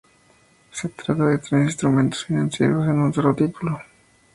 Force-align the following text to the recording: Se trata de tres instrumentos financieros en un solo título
Se 0.71 0.89
trata 0.89 1.27
de 1.27 1.37
tres 1.37 1.63
instrumentos 1.65 2.25
financieros 2.25 2.85
en 2.87 2.97
un 2.97 3.13
solo 3.13 3.35
título 3.35 3.79